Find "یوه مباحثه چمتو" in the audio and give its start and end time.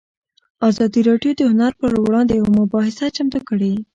2.39-3.39